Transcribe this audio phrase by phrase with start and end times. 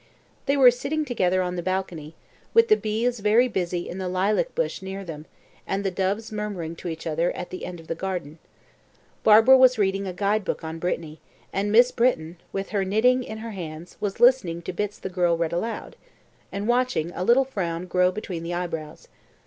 [0.47, 2.15] They were sitting together on the balcony,
[2.55, 5.27] with the bees very busy in the lilac bush near them,
[5.67, 8.39] and the doves murmuring to each other at the end of the garden.
[9.23, 11.19] Barbara was reading a guide book on Brittany,
[11.53, 15.37] and Miss Britton, with her knitting in her hands, was listening to bits the girl
[15.37, 15.95] read aloud,
[16.51, 19.07] and watching a little frown grow between the eyebrows.